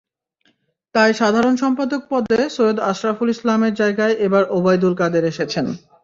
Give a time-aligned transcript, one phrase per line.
[0.95, 5.65] তাই সাধারণ সম্পাদক পদে সৈয়দ আশরাফুল ইসলামের জায়গায় এবার ওবায়দুল কাদের এসেছেন।